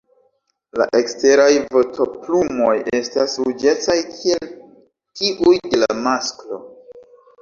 [0.81, 4.49] La eksteraj vostoplumoj estas ruĝecaj kiel
[5.21, 6.63] tiuj de la masklo.